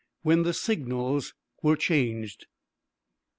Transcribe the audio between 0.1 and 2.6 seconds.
WHEN THE SIGNALS WERE CHANGED.